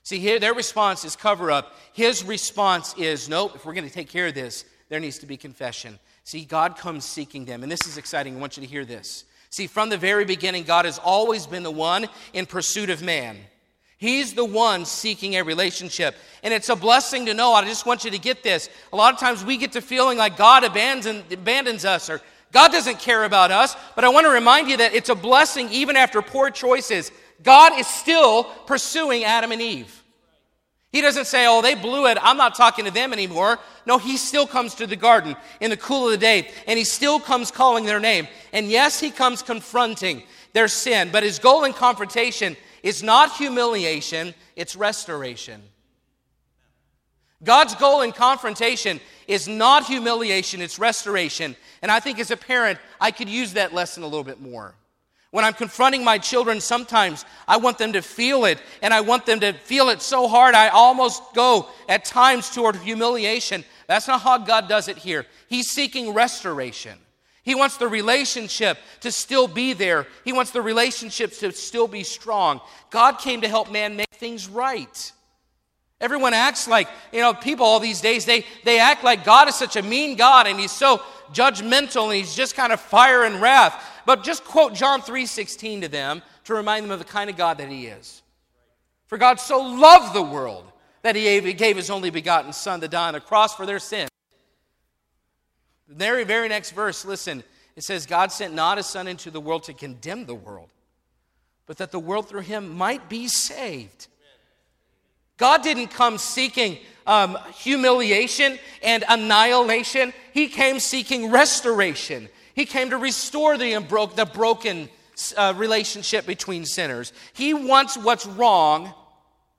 [0.03, 1.75] See, here their response is cover up.
[1.93, 5.25] His response is nope, if we're going to take care of this, there needs to
[5.25, 5.97] be confession.
[6.25, 7.63] See, God comes seeking them.
[7.63, 8.35] And this is exciting.
[8.35, 9.23] I want you to hear this.
[9.49, 13.37] See, from the very beginning, God has always been the one in pursuit of man.
[13.97, 16.17] He's the one seeking a relationship.
[16.43, 17.53] And it's a blessing to know.
[17.53, 18.69] I just want you to get this.
[18.91, 22.19] A lot of times we get to feeling like God abandons, abandons us or
[22.51, 23.77] God doesn't care about us.
[23.95, 27.13] But I want to remind you that it's a blessing even after poor choices.
[27.41, 30.00] God is still pursuing Adam and Eve.
[30.91, 32.17] He doesn't say, oh, they blew it.
[32.21, 33.59] I'm not talking to them anymore.
[33.85, 36.83] No, he still comes to the garden in the cool of the day, and he
[36.83, 38.27] still comes calling their name.
[38.51, 44.33] And yes, he comes confronting their sin, but his goal in confrontation is not humiliation,
[44.57, 45.61] it's restoration.
[47.43, 51.55] God's goal in confrontation is not humiliation, it's restoration.
[51.81, 54.75] And I think as a parent, I could use that lesson a little bit more.
[55.31, 59.25] When I'm confronting my children, sometimes I want them to feel it, and I want
[59.25, 63.63] them to feel it so hard I almost go at times toward humiliation.
[63.87, 65.25] That's not how God does it here.
[65.47, 66.97] He's seeking restoration.
[67.43, 72.03] He wants the relationship to still be there, He wants the relationship to still be
[72.03, 72.59] strong.
[72.89, 75.11] God came to help man make things right.
[76.01, 79.55] Everyone acts like, you know, people all these days, they, they act like God is
[79.55, 81.01] such a mean God and He's so
[81.33, 83.83] judgmental and He's just kind of fire and wrath.
[84.05, 87.57] But just quote John 3:16 to them to remind them of the kind of God
[87.59, 88.21] that he is.
[89.07, 90.65] For God so loved the world
[91.03, 94.07] that he gave his only begotten son to die on the cross for their sin.
[95.87, 97.43] The very, very next verse, listen,
[97.75, 100.69] it says, God sent not his son into the world to condemn the world,
[101.65, 104.07] but that the world through him might be saved.
[105.41, 106.77] God didn't come seeking
[107.07, 112.29] um, humiliation and annihilation, He came seeking restoration.
[112.53, 113.73] He came to restore the,
[114.15, 114.87] the broken
[115.35, 117.11] uh, relationship between sinners.
[117.33, 118.93] He wants what's wrong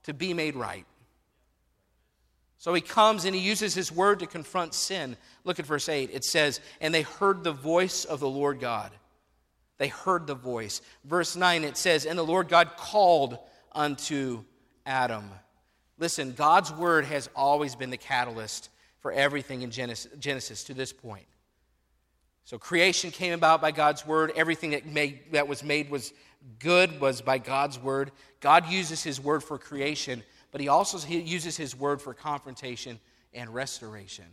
[0.05, 0.87] to be made right.
[2.59, 5.16] So he comes and he uses his word to confront sin.
[5.42, 6.11] Look at verse 8.
[6.12, 8.92] It says, And they heard the voice of the Lord God.
[9.79, 10.81] They heard the voice.
[11.05, 13.37] Verse 9, it says, And the Lord God called
[13.73, 14.45] unto
[14.87, 15.29] Adam.
[16.02, 18.70] Listen, God's word has always been the catalyst
[19.02, 21.26] for everything in Genesis, Genesis to this point.
[22.42, 24.32] So creation came about by God's word.
[24.34, 26.12] Everything that, made, that was made was
[26.58, 28.10] good was by God's word.
[28.40, 32.98] God uses his word for creation, but he also uses his word for confrontation
[33.32, 34.26] and restoration.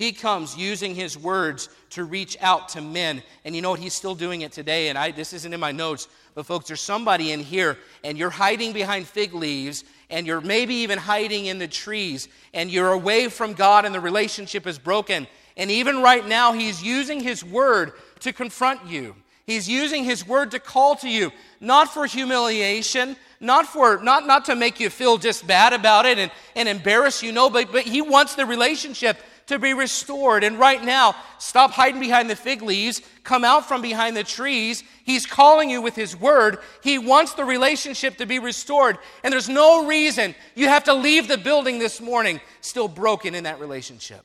[0.00, 3.22] He comes using his words to reach out to men.
[3.44, 3.80] And you know what?
[3.80, 4.88] He's still doing it today.
[4.88, 8.30] And I, this isn't in my notes, but folks, there's somebody in here, and you're
[8.30, 13.28] hiding behind fig leaves, and you're maybe even hiding in the trees, and you're away
[13.28, 15.26] from God, and the relationship is broken.
[15.58, 19.14] And even right now, He's using His word to confront you.
[19.44, 24.46] He's using His word to call to you, not for humiliation, not for not, not
[24.46, 27.82] to make you feel just bad about it and, and embarrass you, no, but, but
[27.82, 29.18] He wants the relationship
[29.50, 30.42] to be restored.
[30.42, 34.82] And right now, stop hiding behind the fig leaves, come out from behind the trees.
[35.04, 36.58] He's calling you with His word.
[36.82, 38.96] He wants the relationship to be restored.
[39.22, 43.44] And there's no reason you have to leave the building this morning still broken in
[43.44, 44.24] that relationship.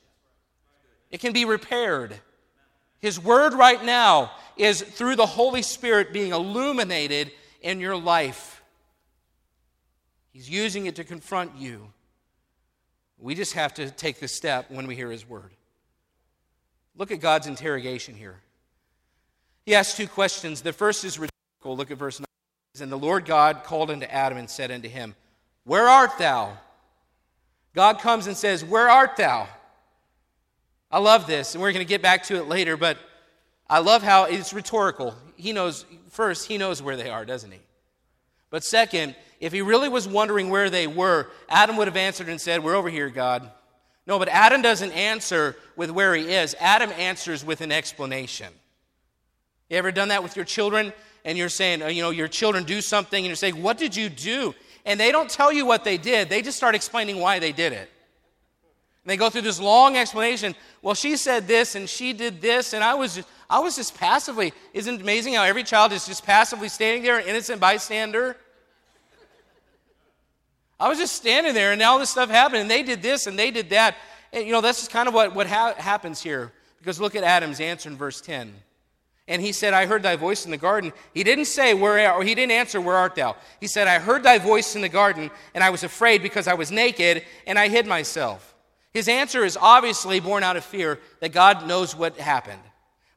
[1.09, 2.19] It can be repaired.
[2.99, 8.61] His word right now is through the Holy Spirit being illuminated in your life.
[10.31, 11.91] He's using it to confront you.
[13.19, 15.51] We just have to take the step when we hear His word.
[16.97, 18.37] Look at God's interrogation here.
[19.65, 20.61] He asks two questions.
[20.61, 21.75] The first is rhetorical.
[21.75, 22.25] Look at verse 9.
[22.81, 25.15] And the Lord God called unto Adam and said unto him,
[25.63, 26.57] Where art thou?
[27.73, 29.47] God comes and says, Where art thou?
[30.91, 32.97] I love this, and we're going to get back to it later, but
[33.69, 35.15] I love how it's rhetorical.
[35.35, 37.59] He knows, first, he knows where they are, doesn't he?
[38.49, 42.39] But second, if he really was wondering where they were, Adam would have answered and
[42.39, 43.49] said, We're over here, God.
[44.07, 46.55] No, but Adam doesn't answer with where he is.
[46.59, 48.53] Adam answers with an explanation.
[49.69, 50.93] You ever done that with your children?
[51.23, 53.95] And you're saying, uh, you know, your children do something, and you're saying, What did
[53.95, 54.53] you do?
[54.85, 57.73] And they don't tell you what they did, they just start explaining why they did
[57.73, 57.89] it.
[59.03, 60.55] And they go through this long explanation.
[60.81, 63.95] Well, she said this, and she did this, and I was just, I was just
[63.95, 64.53] passively.
[64.73, 68.37] Isn't it amazing how every child is just passively standing there, an innocent bystander?
[70.79, 73.39] I was just standing there, and all this stuff happened, and they did this, and
[73.39, 73.95] they did that.
[74.33, 76.51] And, you know, that's just kind of what, what ha- happens here.
[76.79, 78.53] Because look at Adam's answer in verse 10.
[79.27, 80.93] And he said, I heard thy voice in the garden.
[81.13, 83.35] He didn't say, Where or he didn't answer, Where art thou?
[83.59, 86.53] He said, I heard thy voice in the garden, and I was afraid because I
[86.53, 88.53] was naked, and I hid myself.
[88.93, 92.61] His answer is obviously born out of fear that God knows what happened.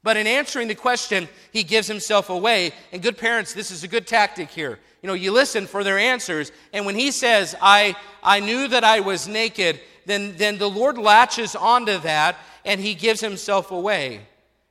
[0.02, 2.72] But in answering the question, he gives himself away.
[2.92, 4.78] And good parents, this is a good tactic here.
[5.02, 6.52] You know, you listen for their answers.
[6.72, 10.98] And when he says, I, I knew that I was naked, then, then the Lord
[10.98, 14.20] latches onto that and he gives himself away.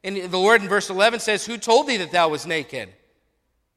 [0.03, 2.89] And the Lord in verse 11 says, Who told thee that thou was naked?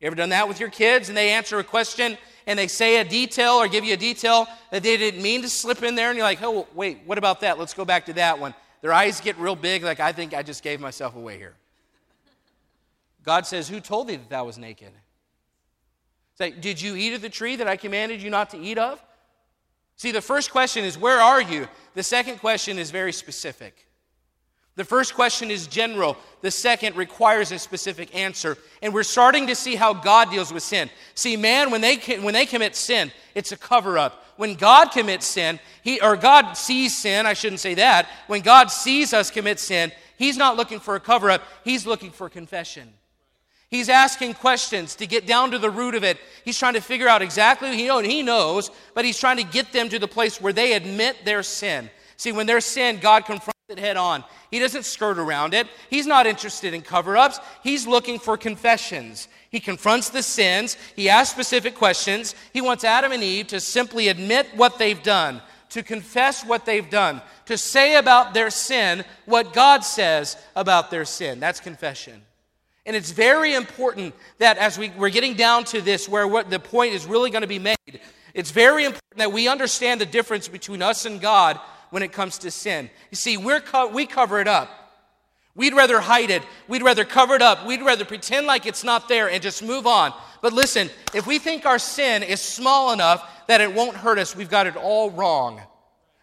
[0.00, 3.00] You ever done that with your kids and they answer a question and they say
[3.00, 6.08] a detail or give you a detail that they didn't mean to slip in there
[6.08, 7.58] and you're like, oh, wait, what about that?
[7.58, 8.54] Let's go back to that one.
[8.82, 11.54] Their eyes get real big, like, I think I just gave myself away here.
[13.24, 14.92] God says, Who told thee that thou was naked?
[16.36, 19.02] Say, Did you eat of the tree that I commanded you not to eat of?
[19.96, 21.68] See, the first question is, Where are you?
[21.94, 23.86] The second question is very specific.
[24.76, 26.16] The first question is general.
[26.40, 28.56] The second requires a specific answer.
[28.80, 30.88] And we're starting to see how God deals with sin.
[31.14, 34.24] See, man, when they, when they commit sin, it's a cover up.
[34.40, 38.09] When God commits sin, he, or God sees sin, I shouldn't say that.
[38.26, 42.11] When God sees us commit sin, He's not looking for a cover up, He's looking
[42.11, 42.88] for confession.
[43.68, 46.16] He's asking questions to get down to the root of it.
[46.42, 49.74] He's trying to figure out exactly, he, knows, he knows, but he's trying to get
[49.74, 51.90] them to the place where they admit their sin.
[52.16, 54.24] See, when there's sin, God confronts it head on.
[54.50, 55.66] He doesn't skirt around it.
[55.90, 57.38] He's not interested in cover ups.
[57.62, 59.29] He's looking for confessions.
[59.50, 60.76] He confronts the sins.
[60.94, 62.34] He asks specific questions.
[62.52, 66.88] He wants Adam and Eve to simply admit what they've done, to confess what they've
[66.88, 71.40] done, to say about their sin what God says about their sin.
[71.40, 72.22] That's confession.
[72.86, 76.58] And it's very important that as we, we're getting down to this, where what the
[76.58, 78.00] point is really going to be made,
[78.34, 81.58] it's very important that we understand the difference between us and God
[81.90, 82.88] when it comes to sin.
[83.10, 84.79] You see, we're co- we cover it up.
[85.54, 86.42] We'd rather hide it.
[86.68, 87.66] We'd rather cover it up.
[87.66, 90.12] We'd rather pretend like it's not there and just move on.
[90.42, 94.36] But listen, if we think our sin is small enough that it won't hurt us,
[94.36, 95.60] we've got it all wrong.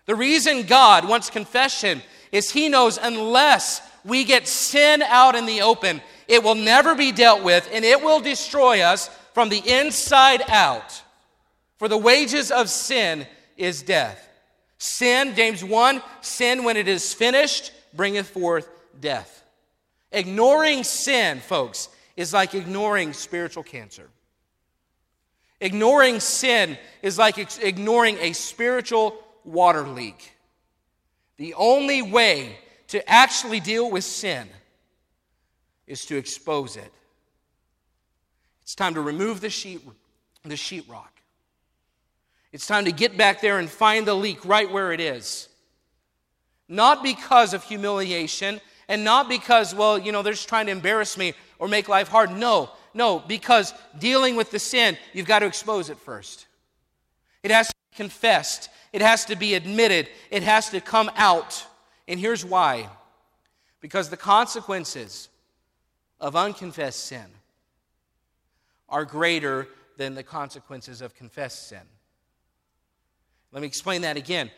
[0.06, 5.62] The reason God wants confession is He knows unless we get sin out in the
[5.62, 10.42] open, it will never be dealt with and it will destroy us from the inside
[10.48, 11.04] out.
[11.78, 14.24] For the wages of sin is death.
[14.78, 18.70] Sin, James 1, sin when it is finished bringeth forth
[19.02, 19.44] death.
[20.12, 24.10] Ignoring sin, folks, is like ignoring spiritual cancer.
[25.60, 30.34] Ignoring sin is like ignoring a spiritual water leak.
[31.38, 32.58] The only way
[32.90, 34.48] to actually deal with sin
[35.88, 36.92] is to expose it.
[38.62, 39.82] It's time to remove the sheet,
[40.44, 41.08] the sheetrock.
[42.52, 45.48] It's time to get back there and find the leak right where it is.
[46.68, 51.18] Not because of humiliation and not because, well, you know, they're just trying to embarrass
[51.18, 52.32] me or make life hard.
[52.32, 56.48] No, no, because dealing with the sin, you've got to expose it first.
[57.44, 61.66] It has to be confessed, it has to be admitted, it has to come out.
[62.08, 62.90] And here's why
[63.80, 65.30] because the consequences
[66.20, 67.26] of unconfessed sin
[68.90, 69.68] are greater
[69.98, 71.82] than the consequences of confessed sin.
[73.52, 74.52] Let me explain that again.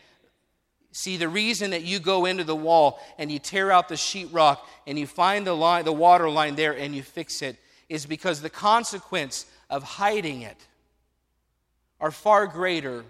[0.92, 4.58] See, the reason that you go into the wall and you tear out the sheetrock
[4.86, 7.56] and you find the, line, the water line there and you fix it
[7.88, 10.56] is because the consequence of hiding it
[12.00, 13.04] are far greater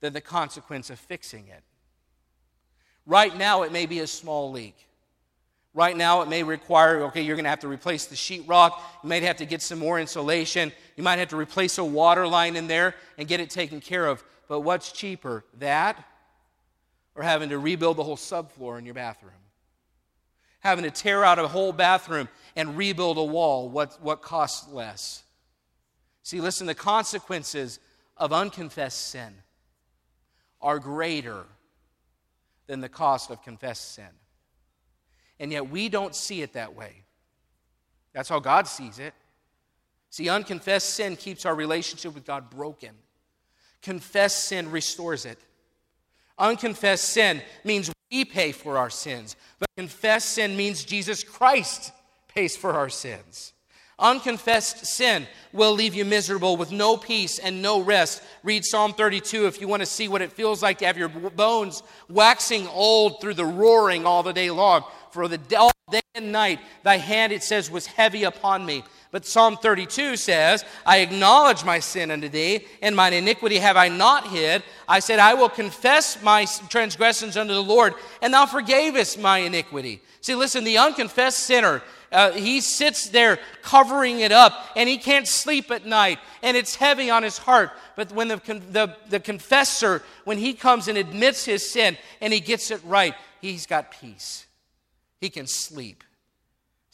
[0.00, 1.62] than the consequence of fixing it.
[3.06, 4.76] Right now, it may be a small leak.
[5.72, 8.72] Right now, it may require, okay, you're going to have to replace the sheetrock.
[9.02, 10.72] You might have to get some more insulation.
[10.96, 14.06] You might have to replace a water line in there and get it taken care
[14.06, 14.24] of.
[14.48, 16.02] But what's cheaper, that
[17.16, 19.32] or having to rebuild the whole subfloor in your bathroom?
[20.60, 25.24] Having to tear out a whole bathroom and rebuild a wall, what, what costs less?
[26.22, 27.78] See, listen, the consequences
[28.16, 29.34] of unconfessed sin
[30.60, 31.44] are greater
[32.66, 34.08] than the cost of confessed sin.
[35.38, 37.04] And yet we don't see it that way.
[38.12, 39.14] That's how God sees it.
[40.10, 42.90] See, unconfessed sin keeps our relationship with God broken.
[43.82, 45.38] Confessed sin restores it.
[46.38, 51.92] Unconfessed sin means we pay for our sins, but confessed sin means Jesus Christ
[52.28, 53.52] pays for our sins.
[53.98, 58.22] Unconfessed sin will leave you miserable with no peace and no rest.
[58.42, 61.08] Read Psalm 32 if you want to see what it feels like to have your
[61.08, 64.84] bones waxing old through the roaring all the day long.
[65.12, 65.70] For the day
[66.14, 68.84] and night, thy hand, it says, was heavy upon me.
[69.16, 73.88] But Psalm 32 says, I acknowledge my sin unto thee, and mine iniquity have I
[73.88, 74.62] not hid.
[74.86, 80.02] I said, I will confess my transgressions unto the Lord, and thou forgavest my iniquity.
[80.20, 85.26] See, listen, the unconfessed sinner uh, he sits there covering it up and he can't
[85.26, 87.70] sleep at night and it's heavy on his heart.
[87.96, 88.36] But when the,
[88.70, 93.14] the, the confessor, when he comes and admits his sin and he gets it right,
[93.40, 94.46] he's got peace.
[95.22, 96.04] He can sleep.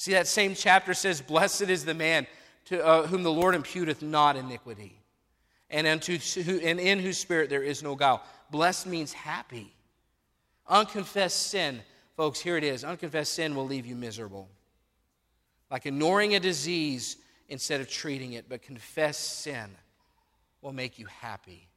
[0.03, 2.27] See, that same chapter says, Blessed is the man
[2.65, 4.99] to, uh, whom the Lord imputeth not iniquity,
[5.71, 6.19] and, unto,
[6.61, 8.21] and in whose spirit there is no guile.
[8.51, 9.73] Blessed means happy.
[10.67, 11.83] Unconfessed sin,
[12.17, 12.83] folks, here it is.
[12.83, 14.49] Unconfessed sin will leave you miserable
[15.71, 19.71] like ignoring a disease instead of treating it, but confess sin
[20.63, 21.69] will make you happy.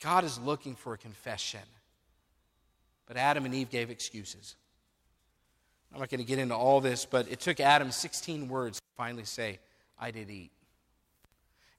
[0.00, 1.60] God is looking for a confession.
[3.06, 4.54] But Adam and Eve gave excuses.
[5.92, 8.84] I'm not going to get into all this, but it took Adam 16 words to
[8.96, 9.58] finally say,
[9.98, 10.50] I did eat.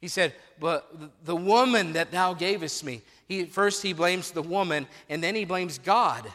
[0.02, 0.92] He said, But
[1.24, 5.46] the woman that thou gavest me, he, first he blames the woman, and then he
[5.46, 6.30] blames God.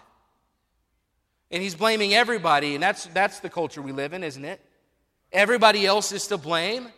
[1.50, 4.60] And he's blaming everybody, and that's, that's the culture we live in, isn't it?
[5.32, 6.88] Everybody else is to blame.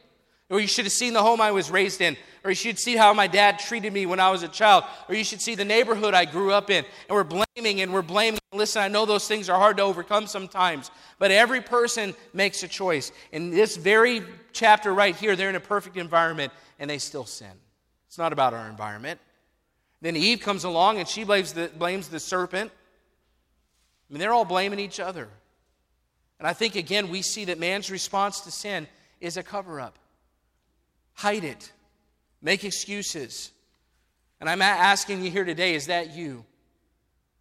[0.50, 2.16] Or you should have seen the home I was raised in.
[2.42, 4.84] Or you should see how my dad treated me when I was a child.
[5.08, 6.84] Or you should see the neighborhood I grew up in.
[7.08, 8.40] And we're blaming and we're blaming.
[8.52, 10.90] Listen, I know those things are hard to overcome sometimes.
[11.18, 13.12] But every person makes a choice.
[13.32, 14.22] In this very
[14.52, 17.52] chapter right here, they're in a perfect environment and they still sin.
[18.06, 19.20] It's not about our environment.
[20.00, 22.70] Then Eve comes along and she blames the, blames the serpent.
[24.08, 25.28] I mean, they're all blaming each other.
[26.38, 28.86] And I think, again, we see that man's response to sin
[29.20, 29.98] is a cover up.
[31.18, 31.72] Hide it,
[32.40, 33.50] make excuses.
[34.40, 36.44] And I'm asking you here today is that you?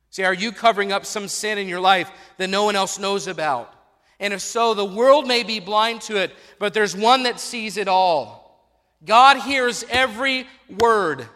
[0.09, 3.27] See, are you covering up some sin in your life that no one else knows
[3.27, 3.71] about?
[4.19, 7.77] And if so, the world may be blind to it, but there's one that sees
[7.77, 8.67] it all.
[9.05, 10.47] God hears every
[10.79, 11.27] word,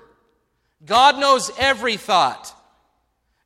[0.83, 2.57] God knows every thought.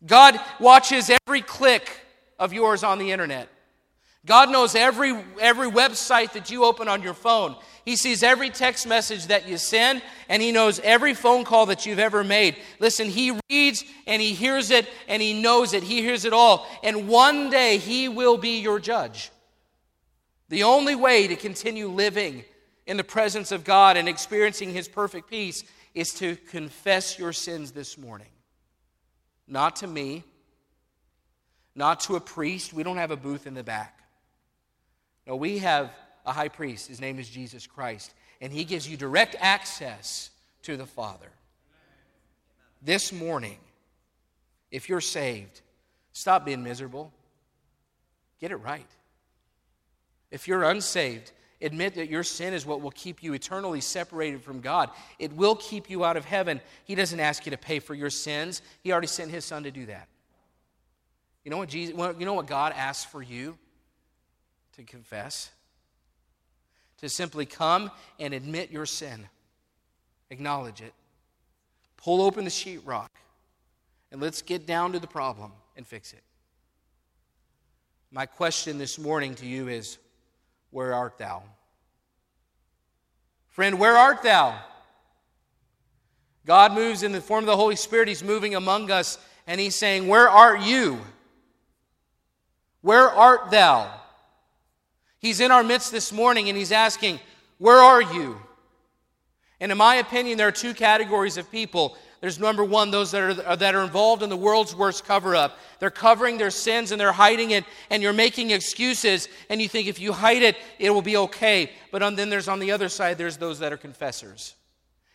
[0.05, 1.99] God watches every click
[2.39, 3.49] of yours on the internet.
[4.25, 7.55] God knows every, every website that you open on your phone.
[7.83, 11.85] He sees every text message that you send, and He knows every phone call that
[11.85, 12.55] you've ever made.
[12.79, 15.83] Listen, He reads and He hears it and He knows it.
[15.83, 16.67] He hears it all.
[16.83, 19.31] And one day He will be your judge.
[20.49, 22.43] The only way to continue living
[22.87, 25.63] in the presence of God and experiencing His perfect peace
[25.93, 28.27] is to confess your sins this morning
[29.47, 30.23] not to me,
[31.75, 32.73] not to a priest.
[32.73, 33.99] We don't have a booth in the back.
[35.27, 35.91] No, we have
[36.25, 36.87] a high priest.
[36.87, 40.29] His name is Jesus Christ, and he gives you direct access
[40.63, 41.31] to the Father.
[42.81, 43.57] This morning,
[44.71, 45.61] if you're saved,
[46.11, 47.11] stop being miserable.
[48.39, 48.87] Get it right.
[50.31, 54.59] If you're unsaved, Admit that your sin is what will keep you eternally separated from
[54.59, 54.89] God.
[55.19, 56.59] It will keep you out of heaven.
[56.83, 58.61] He doesn't ask you to pay for your sins.
[58.83, 60.07] He already sent his son to do that.
[61.43, 63.57] You know what Jesus you know what God asks for you
[64.75, 65.51] to confess?
[66.99, 69.27] To simply come and admit your sin.
[70.29, 70.93] Acknowledge it.
[71.97, 73.09] Pull open the sheetrock
[74.11, 76.23] and let's get down to the problem and fix it.
[78.11, 79.97] My question this morning to you is
[80.71, 81.43] where art thou?
[83.49, 84.57] Friend, where art thou?
[86.45, 88.07] God moves in the form of the Holy Spirit.
[88.07, 89.17] He's moving among us,
[89.47, 90.99] and He's saying, Where art you?
[92.81, 93.91] Where art thou?
[95.25, 97.19] He's in our midst this morning, and He's asking,
[97.57, 98.39] Where are you?
[99.59, 101.97] And in my opinion, there are two categories of people.
[102.21, 105.57] There's number one, those that are, that are involved in the world's worst cover up.
[105.79, 109.87] They're covering their sins and they're hiding it, and you're making excuses, and you think
[109.87, 111.71] if you hide it, it will be okay.
[111.91, 114.53] But on, then there's on the other side, there's those that are confessors.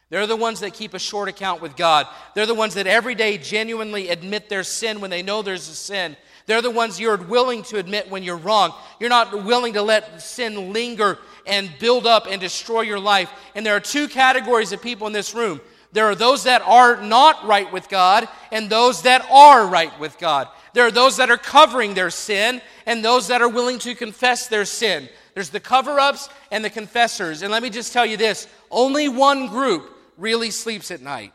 [0.08, 2.08] They're the ones that keep a short account with God.
[2.34, 5.74] They're the ones that every day genuinely admit their sin when they know there's a
[5.76, 6.16] sin.
[6.50, 8.74] They're the ones you're willing to admit when you're wrong.
[8.98, 13.30] You're not willing to let sin linger and build up and destroy your life.
[13.54, 15.60] And there are two categories of people in this room
[15.92, 20.18] there are those that are not right with God and those that are right with
[20.18, 20.48] God.
[20.74, 24.48] There are those that are covering their sin and those that are willing to confess
[24.48, 25.08] their sin.
[25.34, 27.42] There's the cover ups and the confessors.
[27.42, 31.32] And let me just tell you this only one group really sleeps at night.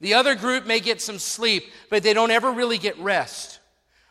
[0.00, 3.60] The other group may get some sleep, but they don't ever really get rest.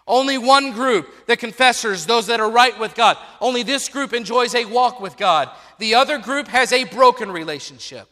[0.07, 3.17] Only one group, the confessors, those that are right with God.
[3.39, 5.49] Only this group enjoys a walk with God.
[5.77, 8.07] The other group has a broken relationship.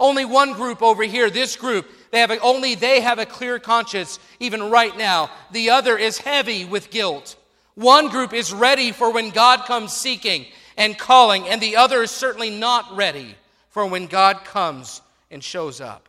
[0.00, 3.58] Only one group over here, this group, they have a, only they have a clear
[3.58, 5.30] conscience even right now.
[5.52, 7.36] The other is heavy with guilt.
[7.74, 10.46] One group is ready for when God comes seeking
[10.76, 13.36] and calling, and the other is certainly not ready
[13.68, 16.08] for when God comes and shows up.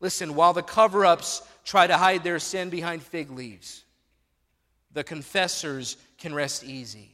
[0.00, 3.84] Listen, while the cover ups try to hide their sin behind fig leaves,
[4.92, 7.10] the confessors can rest easy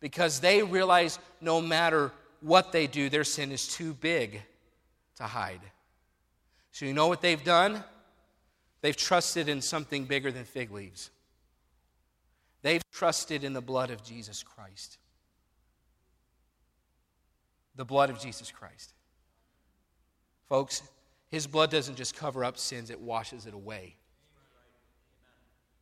[0.00, 4.42] because they realize no matter what they do, their sin is too big
[5.16, 5.60] to hide.
[6.72, 7.82] So, you know what they've done?
[8.82, 11.10] They've trusted in something bigger than fig leaves.
[12.62, 14.98] They've trusted in the blood of Jesus Christ
[17.76, 18.94] the blood of Jesus Christ.
[20.48, 20.82] Folks,
[21.30, 23.96] his blood doesn't just cover up sins, it washes it away.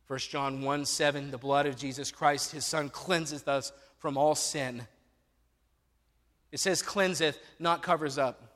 [0.07, 4.35] 1 John 1 7, the blood of Jesus Christ, his son, cleanseth us from all
[4.35, 4.87] sin.
[6.51, 8.55] It says cleanseth, not covers up.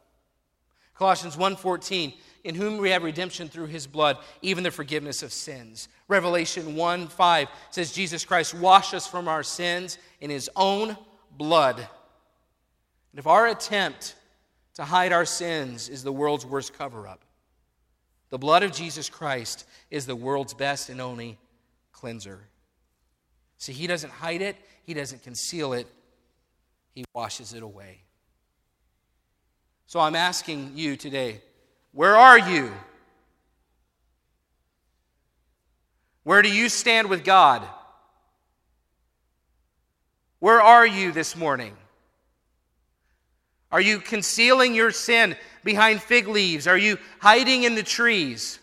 [1.00, 2.14] Colossians 1:14,
[2.44, 5.88] in whom we have redemption through his blood, even the forgiveness of sins.
[6.10, 10.98] Revelation 1:5 says Jesus Christ washed us from our sins in his own
[11.32, 11.80] blood.
[11.80, 14.16] And if our attempt
[14.80, 17.20] to hide our sins is the world's worst cover up,
[18.30, 21.38] the blood of Jesus Christ is the world's best and only
[21.92, 22.40] cleanser.
[23.58, 24.56] See, He doesn't hide it,
[24.86, 25.86] He doesn't conceal it,
[26.96, 28.04] He washes it away.
[29.88, 31.42] So I'm asking you today
[31.92, 32.72] where are you?
[36.24, 37.68] Where do you stand with God?
[40.40, 41.76] Where are you this morning?
[43.72, 46.68] Are you concealing your sin behind fig leaves?
[46.68, 48.60] Are you hiding in the trees?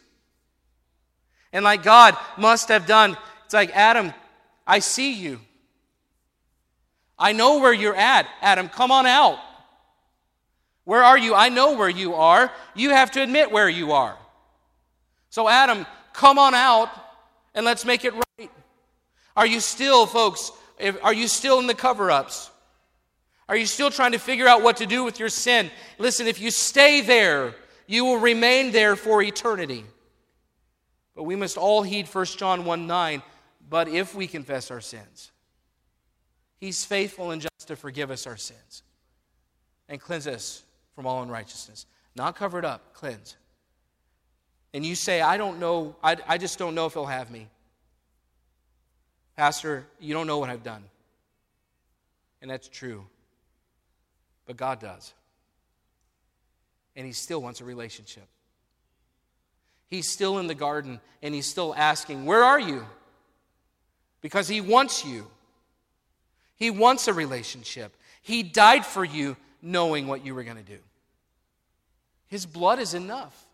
[1.53, 4.13] And like God must have done, it's like, Adam,
[4.67, 5.41] I see you.
[7.19, 8.27] I know where you're at.
[8.43, 9.39] Adam, come on out.
[10.85, 11.35] Where are you?
[11.35, 12.53] I know where you are.
[12.75, 14.17] You have to admit where you are.
[15.31, 16.89] So, Adam, come on out
[17.55, 18.51] and let's make it right.
[19.37, 20.51] Are you still, folks,
[21.03, 22.51] are you still in the cover ups?
[23.49, 25.70] Are you still trying to figure out what to do with your sin?
[25.99, 27.55] Listen, if you stay there,
[27.86, 29.84] you will remain there for eternity.
[31.14, 33.22] But we must all heed 1 John 1 9.
[33.68, 35.32] But if we confess our sins,
[36.59, 38.82] He's faithful and just to forgive us our sins
[39.88, 40.62] and cleanse us
[40.94, 41.86] from all unrighteousness.
[42.14, 43.36] Not covered up, cleanse.
[44.72, 47.49] And you say, I don't know, I, I just don't know if He'll have me.
[49.36, 50.82] Pastor, you don't know what I've done.
[52.40, 53.07] And that's true.
[54.47, 55.12] But God does.
[56.94, 58.26] And He still wants a relationship.
[59.88, 62.84] He's still in the garden and He's still asking, Where are you?
[64.20, 65.26] Because He wants you.
[66.57, 67.94] He wants a relationship.
[68.22, 70.78] He died for you knowing what you were going to do.
[72.28, 73.47] His blood is enough.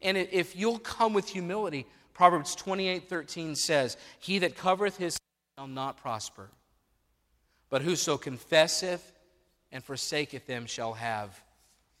[0.00, 5.18] And if you'll come with humility, Proverbs 28 13 says, He that covereth his
[5.56, 6.48] shall not prosper,
[7.70, 9.12] but whoso confesseth
[9.72, 11.40] and forsaketh them shall have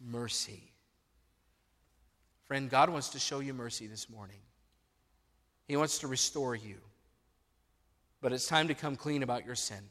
[0.00, 0.62] mercy.
[2.46, 4.40] Friend, God wants to show you mercy this morning.
[5.66, 6.76] He wants to restore you.
[8.20, 9.82] But it's time to come clean about your sin.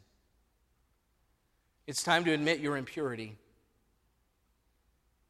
[1.86, 3.38] It's time to admit your impurity.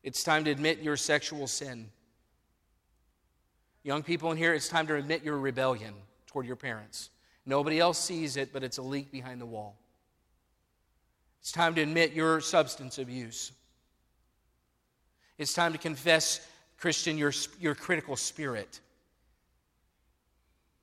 [0.04, 1.90] It's time to admit your sexual sin.
[3.84, 5.94] Young people in here, it's time to admit your rebellion
[6.26, 7.10] toward your parents.
[7.46, 9.78] Nobody else sees it, but it's a leak behind the wall.
[11.48, 13.54] It's time to admit your substance abuse.
[15.38, 16.46] It's time to confess,
[16.78, 18.82] Christian, your, your critical spirit.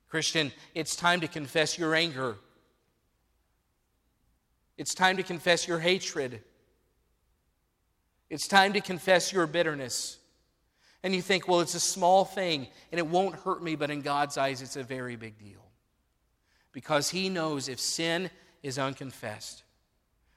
[0.08, 2.36] Christian, it's time to confess your anger.
[4.78, 6.40] It's time to confess your hatred.
[8.30, 10.16] It's time to confess your bitterness.
[11.02, 14.00] And you think, well, it's a small thing and it won't hurt me, but in
[14.00, 15.62] God's eyes, it's a very big deal.
[16.72, 18.30] Because He knows if sin
[18.62, 19.63] is unconfessed,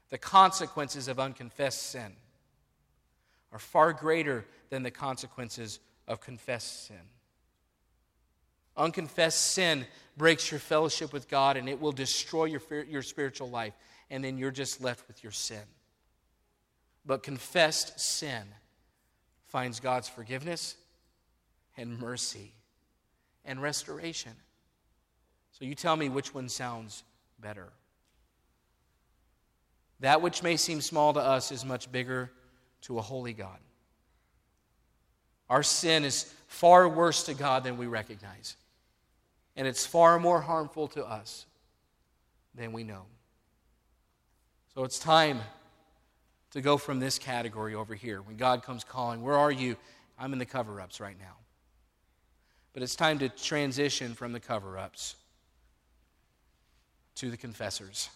[0.10, 2.14] the consequences of unconfessed sin
[3.51, 6.97] are far greater than the consequences of confessed sin.
[8.76, 9.86] Unconfessed sin
[10.18, 13.74] breaks your fellowship with God and it will destroy your, your spiritual life,
[14.10, 15.64] and then you're just left with your sin.
[17.05, 18.43] But confessed sin
[19.47, 20.76] finds God's forgiveness
[21.78, 22.53] and mercy
[23.45, 24.34] and restoration.
[25.53, 27.03] So you tell me which one sounds
[27.39, 27.70] better.
[30.00, 32.32] That which may seem small to us is much bigger
[32.82, 33.58] to a holy God.
[35.50, 38.56] Our sin is far worse to God than we recognize,
[39.56, 41.45] and it's far more harmful to us
[42.54, 43.04] than we know.
[44.74, 45.39] So it's time
[46.52, 48.22] to go from this category over here.
[48.22, 49.76] When God comes calling, where are you?
[50.20, 51.36] I'm in the cover ups right now.
[52.74, 55.16] But it's time to transition from the cover ups
[57.16, 58.10] to the confessors.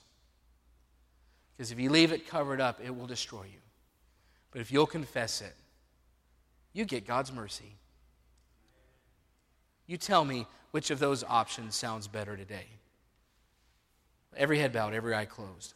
[1.61, 3.59] Because if you leave it covered up, it will destroy you.
[4.49, 5.53] But if you'll confess it,
[6.73, 7.75] you get God's mercy.
[9.85, 12.65] You tell me which of those options sounds better today.
[14.35, 15.75] Every head bowed, every eye closed.